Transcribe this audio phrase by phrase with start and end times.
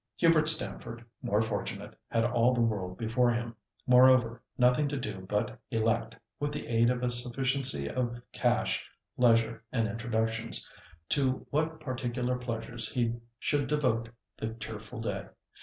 [0.17, 3.55] Hubert Stamford, more fortunate, had all the world before him;
[3.85, 8.83] moreover, nothing to do but elect, with the aid of a sufficiency of cash,
[9.15, 10.67] leisure and introductions,
[11.09, 15.27] to what particular pleasures he should devote the cheerful day.